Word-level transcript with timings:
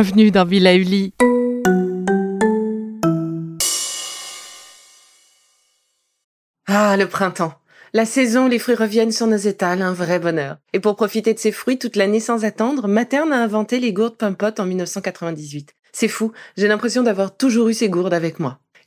bienvenue 0.00 0.30
dans 0.30 0.44
Villa 0.44 0.76
Uli. 0.76 1.12
Ah, 6.68 6.96
le 6.96 7.06
printemps. 7.08 7.54
La 7.92 8.04
saison 8.04 8.46
les 8.46 8.60
fruits 8.60 8.76
reviennent 8.76 9.10
sur 9.10 9.26
nos 9.26 9.36
étals, 9.36 9.82
un 9.82 9.92
vrai 9.92 10.20
bonheur. 10.20 10.58
Et 10.72 10.78
pour 10.78 10.94
profiter 10.94 11.34
de 11.34 11.40
ces 11.40 11.50
fruits 11.50 11.80
toute 11.80 11.96
l'année 11.96 12.20
sans 12.20 12.44
attendre, 12.44 12.86
Materne 12.86 13.32
a 13.32 13.42
inventé 13.42 13.80
les 13.80 13.92
gourdes 13.92 14.16
Pimpot 14.16 14.60
en 14.60 14.66
1998. 14.66 15.74
C'est 15.90 16.06
fou, 16.06 16.30
j'ai 16.56 16.68
l'impression 16.68 17.02
d'avoir 17.02 17.36
toujours 17.36 17.68
eu 17.68 17.74
ces 17.74 17.88
gourdes 17.88 18.14
avec 18.14 18.38
moi. 18.38 18.60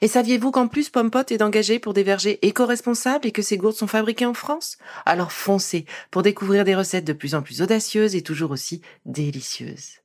Et 0.00 0.08
saviez-vous 0.08 0.50
qu'en 0.50 0.68
plus 0.68 0.90
Pompot 0.90 1.24
est 1.30 1.42
engagé 1.42 1.78
pour 1.78 1.94
des 1.94 2.02
vergers 2.02 2.38
éco-responsables 2.42 3.26
et 3.26 3.32
que 3.32 3.42
ces 3.42 3.56
gourdes 3.56 3.76
sont 3.76 3.86
fabriquées 3.86 4.26
en 4.26 4.34
France? 4.34 4.78
Alors 5.06 5.32
foncez 5.32 5.86
pour 6.10 6.22
découvrir 6.22 6.64
des 6.64 6.74
recettes 6.74 7.06
de 7.06 7.12
plus 7.12 7.34
en 7.34 7.42
plus 7.42 7.62
audacieuses 7.62 8.14
et 8.14 8.22
toujours 8.22 8.50
aussi 8.50 8.80
délicieuses. 9.06 9.98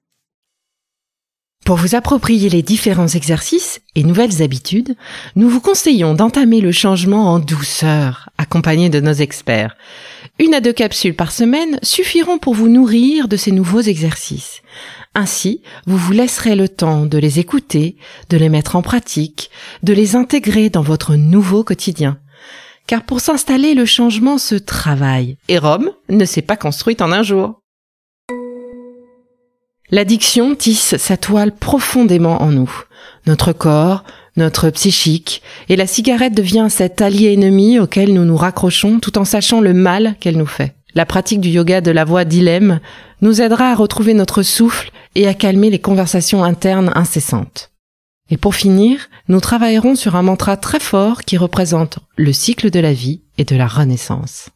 Pour 1.65 1.77
vous 1.77 1.95
approprier 1.95 2.49
les 2.49 2.61
différents 2.61 3.07
exercices 3.07 3.79
et 3.95 4.03
nouvelles 4.03 4.41
habitudes, 4.41 4.97
nous 5.37 5.47
vous 5.47 5.61
conseillons 5.61 6.13
d'entamer 6.13 6.59
le 6.59 6.73
changement 6.73 7.31
en 7.31 7.39
douceur, 7.39 8.29
accompagné 8.37 8.89
de 8.89 8.99
nos 8.99 9.13
experts. 9.13 9.77
Une 10.39 10.53
à 10.53 10.59
deux 10.59 10.73
capsules 10.73 11.15
par 11.15 11.31
semaine 11.31 11.79
suffiront 11.81 12.37
pour 12.37 12.53
vous 12.53 12.67
nourrir 12.67 13.29
de 13.29 13.37
ces 13.37 13.53
nouveaux 13.53 13.79
exercices. 13.79 14.61
Ainsi, 15.15 15.61
vous 15.85 15.97
vous 15.97 16.11
laisserez 16.11 16.55
le 16.55 16.67
temps 16.67 17.05
de 17.05 17.19
les 17.19 17.39
écouter, 17.39 17.97
de 18.29 18.37
les 18.37 18.49
mettre 18.49 18.75
en 18.75 18.81
pratique, 18.81 19.51
de 19.83 19.93
les 19.93 20.15
intégrer 20.15 20.69
dans 20.69 20.81
votre 20.81 21.15
nouveau 21.15 21.63
quotidien. 21.63 22.17
Car 22.87 23.03
pour 23.03 23.19
s'installer, 23.21 23.75
le 23.75 23.85
changement 23.85 24.37
se 24.37 24.55
travaille, 24.55 25.37
et 25.47 25.59
Rome 25.59 25.91
ne 26.09 26.25
s'est 26.25 26.41
pas 26.41 26.57
construite 26.57 27.01
en 27.01 27.11
un 27.11 27.23
jour. 27.23 27.59
L'addiction 29.91 30.55
tisse 30.55 30.97
sa 30.97 31.17
toile 31.17 31.51
profondément 31.51 32.41
en 32.41 32.51
nous. 32.51 32.71
Notre 33.27 33.53
corps, 33.53 34.03
notre 34.35 34.71
psychique, 34.71 35.43
et 35.69 35.75
la 35.75 35.85
cigarette 35.85 36.33
devient 36.33 36.67
cet 36.69 37.01
allié 37.01 37.33
ennemi 37.33 37.79
auquel 37.79 38.13
nous 38.13 38.25
nous 38.25 38.37
raccrochons 38.37 38.99
tout 38.99 39.19
en 39.19 39.25
sachant 39.25 39.61
le 39.61 39.73
mal 39.73 40.15
qu'elle 40.19 40.37
nous 40.37 40.47
fait. 40.47 40.73
La 40.95 41.05
pratique 41.05 41.41
du 41.41 41.49
yoga 41.49 41.81
de 41.81 41.91
la 41.91 42.05
voix 42.05 42.25
dilemme 42.25 42.79
nous 43.21 43.41
aidera 43.41 43.71
à 43.71 43.75
retrouver 43.75 44.13
notre 44.13 44.43
souffle 44.43 44.91
et 45.15 45.27
à 45.27 45.33
calmer 45.33 45.69
les 45.69 45.79
conversations 45.79 46.43
internes 46.43 46.91
incessantes. 46.95 47.71
Et 48.29 48.37
pour 48.37 48.55
finir, 48.55 49.09
nous 49.27 49.39
travaillerons 49.39 49.95
sur 49.95 50.15
un 50.15 50.21
mantra 50.21 50.55
très 50.57 50.79
fort 50.79 51.21
qui 51.23 51.37
représente 51.37 51.99
le 52.15 52.31
cycle 52.31 52.69
de 52.69 52.79
la 52.79 52.93
vie 52.93 53.21
et 53.37 53.43
de 53.43 53.55
la 53.55 53.67
renaissance. 53.67 54.49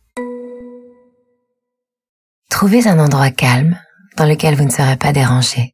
Trouvez 2.49 2.87
un 2.87 2.99
endroit 2.99 3.31
calme 3.31 3.77
dans 4.15 4.25
lequel 4.25 4.55
vous 4.55 4.65
ne 4.65 4.71
serez 4.71 4.95
pas 4.95 5.13
dérangé. 5.13 5.73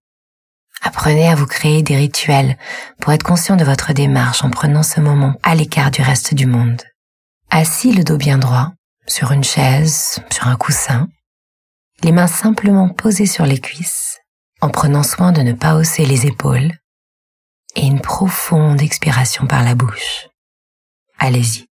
Apprenez 0.81 1.29
à 1.29 1.35
vous 1.35 1.45
créer 1.45 1.81
des 1.81 1.95
rituels 1.95 2.57
pour 2.99 3.13
être 3.13 3.23
conscient 3.23 3.55
de 3.55 3.63
votre 3.63 3.93
démarche 3.93 4.43
en 4.43 4.49
prenant 4.49 4.83
ce 4.83 4.99
moment 4.99 5.35
à 5.43 5.55
l'écart 5.55 5.91
du 5.91 6.01
reste 6.01 6.33
du 6.33 6.45
monde. 6.45 6.81
Assis 7.49 7.93
le 7.93 8.03
dos 8.03 8.17
bien 8.17 8.37
droit, 8.37 8.73
sur 9.07 9.31
une 9.31 9.43
chaise, 9.43 10.19
sur 10.31 10.47
un 10.47 10.55
coussin, 10.55 11.07
les 12.03 12.11
mains 12.11 12.27
simplement 12.27 12.89
posées 12.89 13.25
sur 13.25 13.45
les 13.45 13.59
cuisses, 13.59 14.19
en 14.61 14.69
prenant 14.69 15.03
soin 15.03 15.31
de 15.31 15.41
ne 15.41 15.53
pas 15.53 15.75
hausser 15.75 16.05
les 16.05 16.25
épaules, 16.25 16.71
et 17.75 17.85
une 17.85 18.01
profonde 18.01 18.81
expiration 18.81 19.47
par 19.47 19.63
la 19.63 19.75
bouche. 19.75 20.27
Allez-y. 21.17 21.65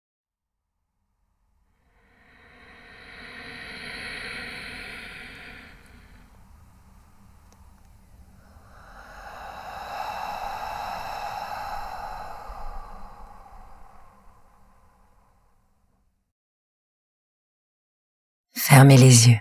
Fermez 18.71 18.95
les 18.95 19.27
yeux. 19.27 19.39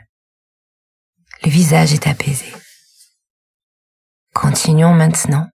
Le 1.44 1.50
visage 1.50 1.92
est 1.92 2.08
apaisé. 2.08 2.52
Continuons 4.34 4.92
maintenant 4.92 5.48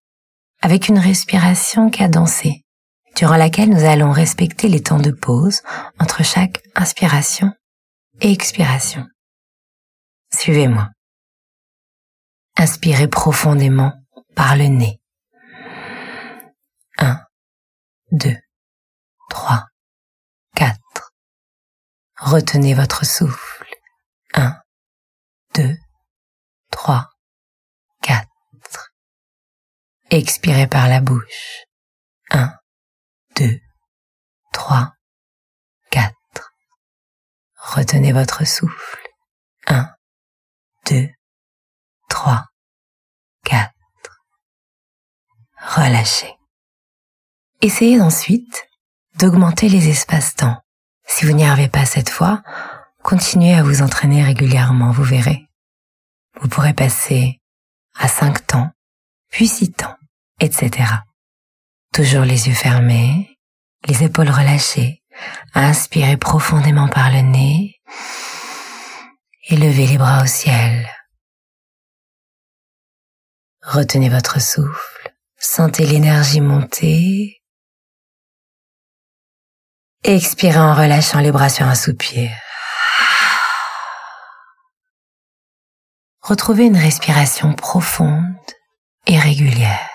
avec 0.63 0.89
une 0.89 0.99
respiration 0.99 1.91
cadencée, 1.91 2.65
durant 3.17 3.37
laquelle 3.37 3.69
nous 3.69 3.85
allons 3.85 4.13
respecter 4.13 4.69
les 4.69 4.83
temps 4.83 4.99
de 4.99 5.11
pause 5.11 5.61
entre 6.01 6.25
chaque 6.25 6.63
inspiration 6.75 7.53
et 8.23 8.33
expiration. 8.33 9.07
Suivez-moi. 10.33 10.89
Inspirez 12.57 13.09
profondément 13.09 13.93
par 14.35 14.57
le 14.57 14.69
nez. 14.69 15.03
1, 16.97 17.21
2, 18.13 18.37
3, 19.29 19.67
4. 20.55 20.81
Retenez 22.17 22.73
votre 22.73 23.05
souffle. 23.05 23.56
1, 25.57 25.63
2, 25.63 25.77
3, 26.71 27.09
4. 28.03 28.29
Expirez 30.11 30.67
par 30.67 30.89
la 30.89 31.01
bouche. 31.01 31.65
1, 32.31 32.53
2, 33.37 33.59
3, 34.53 34.93
4. 35.91 36.15
Retenez 37.59 38.13
votre 38.13 38.47
souffle. 38.47 38.99
1, 39.67 39.89
2, 40.91 41.09
3, 42.09 42.45
4. 43.45 43.73
Relâchez. 45.59 46.35
Essayez 47.63 48.01
ensuite 48.01 48.67
d'augmenter 49.15 49.69
les 49.69 49.89
espaces-temps. 49.89 50.61
Si 51.07 51.25
vous 51.25 51.33
n'y 51.33 51.47
arrivez 51.47 51.69
pas 51.69 51.87
cette 51.87 52.11
fois, 52.11 52.43
Continuez 53.07 53.55
à 53.55 53.63
vous 53.63 53.83
entraîner 53.83 54.25
régulièrement, 54.25 54.91
vous 54.91 55.05
verrez. 55.05 55.46
Vous 56.41 56.49
pourrez 56.49 56.75
passer 56.75 57.41
à 57.95 58.09
5 58.09 58.47
temps, 58.47 58.71
puis 59.31 59.49
6 59.49 59.73
temps, 59.73 59.97
etc. 60.41 60.91
Toujours 61.93 62.25
les 62.25 62.49
yeux 62.49 62.55
fermés, 62.55 63.39
les 63.87 64.05
épaules 64.05 64.29
relâchées, 64.29 65.03
inspirez 65.55 66.17
profondément 66.17 66.89
par 66.89 67.11
le 67.11 67.21
nez 67.23 67.81
et 69.49 69.57
levez 69.57 69.87
les 69.87 69.99
bras 69.99 70.23
au 70.23 70.27
ciel. 70.27 70.89
Retenez 73.63 74.09
votre 74.09 74.41
souffle, 74.41 75.15
sentez 75.39 75.87
l'énergie 75.87 76.41
monter. 76.41 77.43
Expirez 80.05 80.59
en 80.59 80.75
relâchant 80.75 81.21
les 81.21 81.33
bras 81.33 81.49
sur 81.49 81.67
un 81.67 81.75
soupir. 81.75 82.31
Retrouvez 86.27 86.67
une 86.67 86.77
respiration 86.77 87.55
profonde 87.55 88.35
et 89.07 89.17
régulière. 89.17 89.89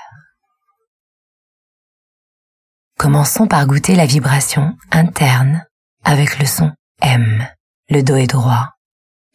Commençons 2.97 3.47
par 3.47 3.65
goûter 3.67 3.95
la 3.95 4.05
vibration 4.05 4.77
interne 4.91 5.65
avec 6.05 6.39
le 6.39 6.45
son 6.45 6.71
M. 7.01 7.45
Le 7.89 8.01
dos 8.01 8.15
est 8.15 8.27
droit, 8.27 8.69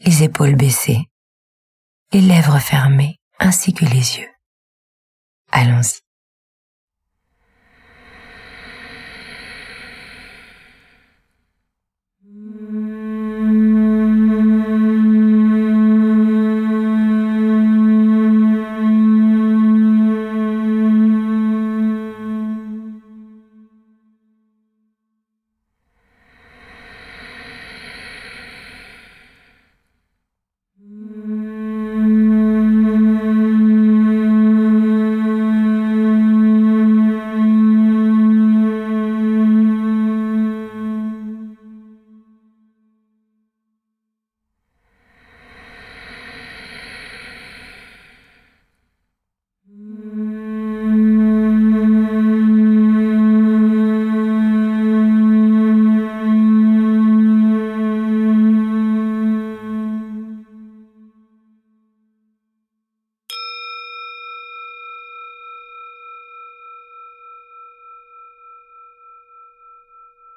les 0.00 0.22
épaules 0.22 0.56
baissées, 0.56 1.04
les 2.12 2.22
lèvres 2.22 2.60
fermées 2.60 3.18
ainsi 3.38 3.74
que 3.74 3.84
les 3.84 4.18
yeux. 4.18 4.30
Allons-y. 5.52 6.05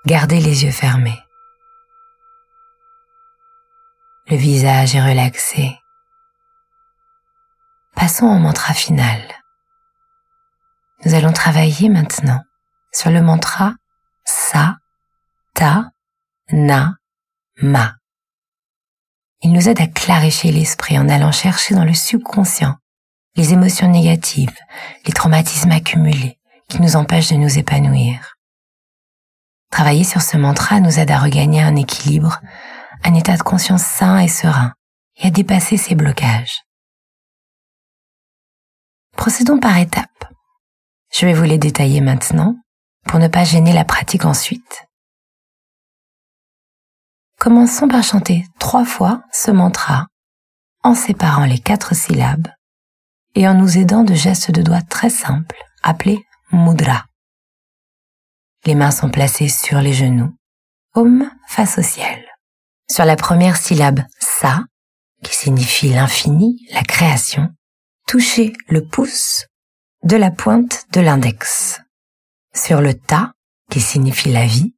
Gardez 0.10 0.40
les 0.40 0.64
yeux 0.64 0.72
fermés. 0.72 1.22
Le 4.26 4.38
visage 4.38 4.96
est 4.96 5.08
relaxé. 5.08 5.78
Passons 7.96 8.26
au 8.26 8.40
mantra 8.40 8.74
final. 8.74 9.22
Nous 11.06 11.14
allons 11.14 11.32
travailler 11.32 11.90
maintenant 11.90 12.42
sur 12.92 13.12
le 13.12 13.22
mantra 13.22 13.76
Sa, 14.26 14.78
Ta, 15.54 15.92
Na, 16.52 16.96
Ma. 17.62 17.94
Il 19.42 19.54
nous 19.54 19.70
aide 19.70 19.80
à 19.80 19.86
clarifier 19.86 20.52
l'esprit 20.52 20.98
en 20.98 21.08
allant 21.08 21.32
chercher 21.32 21.76
dans 21.76 21.86
le 21.86 21.94
subconscient 21.94 22.78
les 23.36 23.54
émotions 23.54 23.88
négatives, 23.88 24.58
les 25.06 25.14
traumatismes 25.14 25.70
accumulés 25.70 26.40
qui 26.68 26.82
nous 26.82 26.96
empêchent 26.96 27.30
de 27.30 27.36
nous 27.36 27.60
épanouir. 27.60 28.39
Travailler 29.72 30.04
sur 30.04 30.22
ce 30.22 30.38
mantra 30.38 30.80
nous 30.80 31.00
aide 31.00 31.12
à 31.12 31.20
regagner 31.20 31.62
un 31.62 31.76
équilibre, 31.76 32.40
un 33.04 33.14
état 33.14 33.38
de 33.38 33.44
conscience 33.44 33.84
sain 33.84 34.20
et 34.20 34.28
serein, 34.28 34.74
et 35.18 35.28
à 35.28 35.32
dépasser 35.32 35.78
ces 35.78 35.96
blocages. 35.96 36.62
Procédons 39.16 39.60
par 39.60 39.78
étapes. 39.78 40.26
Je 41.12 41.26
vais 41.26 41.34
vous 41.34 41.44
les 41.44 41.58
détailler 41.58 42.02
maintenant 42.02 42.56
pour 43.06 43.20
ne 43.20 43.28
pas 43.28 43.44
gêner 43.44 43.74
la 43.74 43.86
pratique 43.86 44.26
ensuite. 44.26 44.86
Commençons 47.38 47.88
par 47.88 48.04
chanter 48.04 48.46
trois 48.60 48.86
fois 48.86 49.24
ce 49.32 49.52
mantra 49.52 50.08
en 50.84 50.94
séparant 50.94 51.46
les 51.46 51.60
quatre 51.60 51.96
syllabes 51.96 52.48
et 53.36 53.48
en 53.48 53.54
nous 53.54 53.78
aidant 53.78 54.04
de 54.04 54.14
gestes 54.14 54.52
de 54.52 54.62
doigts 54.62 54.82
très 54.82 55.10
simples 55.10 55.58
appelés 55.84 56.20
mudra. 56.52 57.09
Les 58.66 58.76
mains 58.76 58.92
sont 58.92 59.10
placées 59.10 59.48
sur 59.50 59.80
les 59.80 59.94
genoux, 59.94 60.34
Om 60.96 61.30
face 61.48 61.78
au 61.78 61.82
ciel. 61.82 62.26
Sur 62.90 63.06
la 63.06 63.16
première 63.16 63.58
syllabe 63.58 64.02
sa, 64.20 64.64
qui 65.24 65.36
signifie 65.36 65.90
l'infini, 65.90 66.66
la 66.72 66.84
création, 66.84 67.50
touchez 68.08 68.54
le 68.68 68.86
pouce 68.86 69.46
de 70.04 70.16
la 70.18 70.32
pointe 70.32 70.86
de 70.92 71.02
l'index. 71.02 71.82
Sur 72.56 72.82
le 72.82 72.94
ta, 72.94 73.34
qui 73.70 73.80
signifie 73.80 74.32
la 74.32 74.46
vie, 74.46 74.76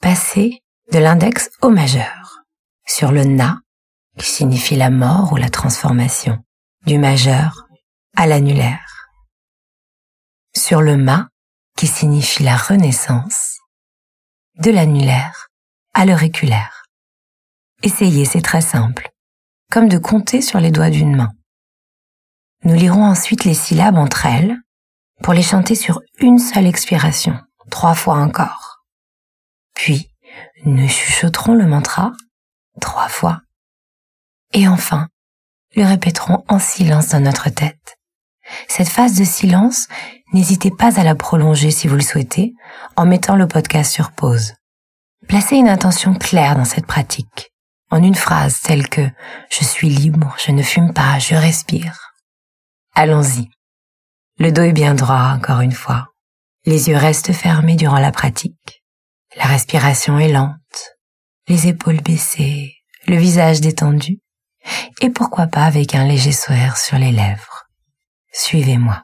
passez 0.00 0.62
de 0.92 0.98
l'index 0.98 1.50
au 1.62 1.70
majeur. 1.70 2.44
Sur 2.86 3.10
le 3.10 3.24
na, 3.24 3.60
qui 4.16 4.26
signifie 4.26 4.76
la 4.76 4.90
mort 4.90 5.32
ou 5.32 5.36
la 5.36 5.50
transformation, 5.50 6.38
du 6.86 6.98
majeur 6.98 7.66
à 8.16 8.26
l'annulaire. 8.26 9.08
Sur 10.54 10.80
le 10.80 10.96
ma, 10.96 11.28
qui 11.76 11.86
signifie 11.86 12.42
la 12.42 12.56
renaissance, 12.56 13.58
de 14.58 14.70
l'annulaire 14.70 15.48
à 15.94 16.06
l'auriculaire. 16.06 16.84
Essayez, 17.82 18.24
c'est 18.24 18.40
très 18.40 18.62
simple, 18.62 19.10
comme 19.70 19.88
de 19.88 19.98
compter 19.98 20.40
sur 20.40 20.58
les 20.60 20.70
doigts 20.70 20.90
d'une 20.90 21.14
main. 21.14 21.32
Nous 22.64 22.74
lirons 22.74 23.04
ensuite 23.04 23.44
les 23.44 23.54
syllabes 23.54 23.98
entre 23.98 24.26
elles 24.26 24.56
pour 25.22 25.34
les 25.34 25.42
chanter 25.42 25.74
sur 25.74 26.00
une 26.18 26.38
seule 26.38 26.66
expiration, 26.66 27.38
trois 27.70 27.94
fois 27.94 28.16
encore. 28.16 28.84
Puis, 29.74 30.10
nous 30.64 30.88
chuchoterons 30.88 31.54
le 31.54 31.66
mantra 31.66 32.12
trois 32.80 33.08
fois. 33.08 33.40
Et 34.52 34.68
enfin, 34.68 35.08
le 35.74 35.84
répéterons 35.84 36.44
en 36.48 36.58
silence 36.58 37.08
dans 37.08 37.20
notre 37.20 37.50
tête. 37.50 37.95
Cette 38.68 38.88
phase 38.88 39.14
de 39.14 39.24
silence, 39.24 39.88
n'hésitez 40.32 40.70
pas 40.70 40.98
à 40.98 41.04
la 41.04 41.14
prolonger 41.14 41.70
si 41.70 41.88
vous 41.88 41.96
le 41.96 42.02
souhaitez 42.02 42.54
en 42.96 43.06
mettant 43.06 43.36
le 43.36 43.48
podcast 43.48 43.92
sur 43.92 44.12
pause. 44.12 44.54
Placez 45.28 45.56
une 45.56 45.68
intention 45.68 46.14
claire 46.14 46.56
dans 46.56 46.64
cette 46.64 46.86
pratique, 46.86 47.52
en 47.90 48.02
une 48.02 48.14
phrase 48.14 48.60
telle 48.60 48.88
que⁇ 48.88 49.00
Je 49.50 49.64
suis 49.64 49.88
libre, 49.88 50.34
je 50.44 50.52
ne 50.52 50.62
fume 50.62 50.92
pas, 50.92 51.18
je 51.18 51.34
respire⁇ 51.34 51.92
Allons-y. 52.94 53.48
Le 54.38 54.52
dos 54.52 54.62
est 54.62 54.72
bien 54.72 54.94
droit, 54.94 55.32
encore 55.34 55.60
une 55.60 55.72
fois. 55.72 56.08
Les 56.64 56.88
yeux 56.88 56.96
restent 56.96 57.32
fermés 57.32 57.76
durant 57.76 57.98
la 57.98 58.12
pratique. 58.12 58.82
La 59.36 59.44
respiration 59.44 60.18
est 60.18 60.32
lente, 60.32 60.96
les 61.48 61.68
épaules 61.68 62.00
baissées, 62.00 62.74
le 63.06 63.16
visage 63.16 63.60
détendu, 63.60 64.18
et 65.00 65.10
pourquoi 65.10 65.46
pas 65.46 65.64
avec 65.64 65.94
un 65.94 66.04
léger 66.04 66.32
sourire 66.32 66.76
sur 66.76 66.98
les 66.98 67.12
lèvres. 67.12 67.55
Suivez-moi. 68.38 69.02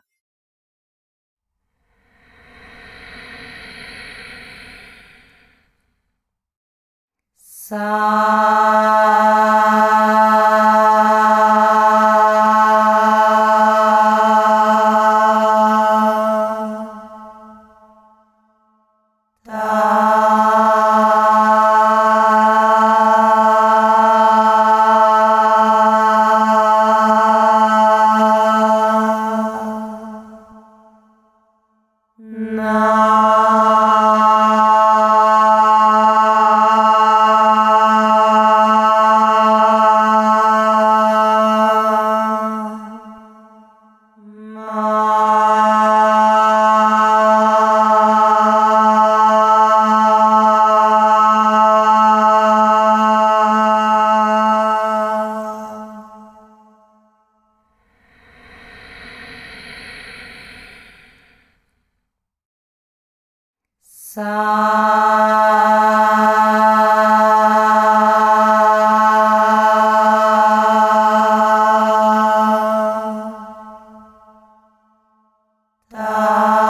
的 75.93 76.62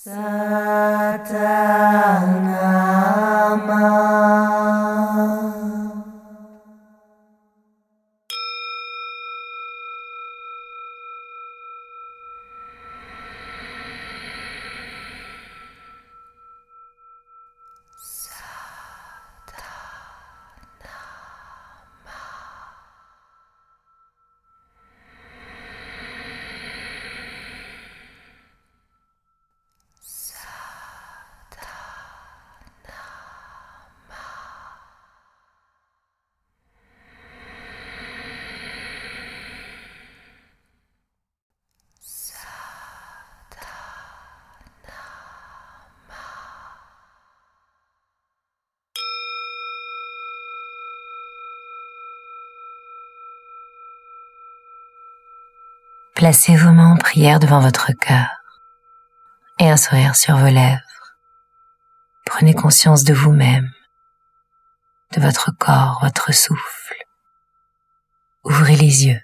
Sa 0.00 0.69
Satan. 1.10 2.49
Placez 56.20 56.54
vos 56.54 56.72
mains 56.72 56.92
en 56.92 56.96
prière 56.98 57.40
devant 57.40 57.60
votre 57.60 57.92
cœur 57.92 58.26
et 59.58 59.70
un 59.70 59.78
sourire 59.78 60.14
sur 60.14 60.36
vos 60.36 60.50
lèvres. 60.50 60.82
Prenez 62.26 62.52
conscience 62.52 63.04
de 63.04 63.14
vous-même, 63.14 63.70
de 65.16 65.20
votre 65.22 65.50
corps, 65.58 65.98
votre 66.02 66.34
souffle. 66.34 66.94
Ouvrez 68.44 68.76
les 68.76 69.06
yeux. 69.06 69.20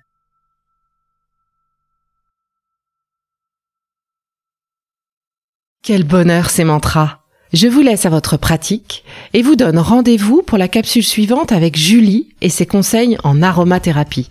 Quel 5.82 6.02
bonheur 6.02 6.48
ces 6.48 6.64
mantras 6.64 7.18
Je 7.52 7.68
vous 7.68 7.82
laisse 7.82 8.06
à 8.06 8.10
votre 8.10 8.38
pratique 8.38 9.04
et 9.34 9.42
vous 9.42 9.54
donne 9.54 9.78
rendez-vous 9.78 10.40
pour 10.40 10.56
la 10.56 10.68
capsule 10.68 11.04
suivante 11.04 11.52
avec 11.52 11.76
Julie 11.76 12.34
et 12.40 12.48
ses 12.48 12.64
conseils 12.64 13.18
en 13.22 13.42
aromathérapie. 13.42 14.30